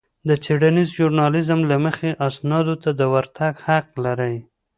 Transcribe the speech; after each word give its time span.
د 0.27 0.29
څېړنيز 0.43 0.89
ژورنالېزم 0.97 1.59
له 1.71 1.77
مخې 1.85 2.09
اسنادو 2.27 2.75
ته 2.83 2.89
د 2.99 3.01
ورتګ 3.13 3.55
حق 3.67 3.87
لرئ. 4.05 4.35